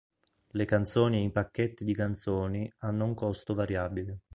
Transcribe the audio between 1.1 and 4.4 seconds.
e i pacchetti di canzoni hanno un costo variabile.